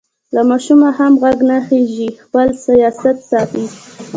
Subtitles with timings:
[0.35, 3.65] له ماشومه هم غږ نه خېژي؛ خپل سیاست ساتي.